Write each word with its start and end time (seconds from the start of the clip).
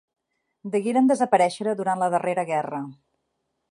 Degueren 0.75 1.11
desaparèixer 1.13 1.77
durant 1.83 2.05
la 2.05 2.11
darrera 2.17 2.51
guerra. 2.53 2.83